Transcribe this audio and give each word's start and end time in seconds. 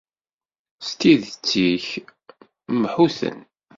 S 0.87 0.89
tidet-ik, 0.99 1.87
mḥu-ten. 2.81 3.39